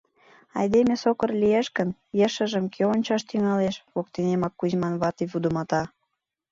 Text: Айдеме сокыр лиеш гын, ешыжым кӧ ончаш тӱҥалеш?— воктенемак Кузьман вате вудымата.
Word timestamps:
Айдеме 0.59 0.95
сокыр 1.03 1.31
лиеш 1.41 1.67
гын, 1.77 1.89
ешыжым 2.25 2.65
кӧ 2.73 2.81
ончаш 2.93 3.21
тӱҥалеш?— 3.29 3.75
воктенемак 3.93 4.53
Кузьман 4.59 4.95
вате 5.01 5.25
вудымата. 5.31 5.81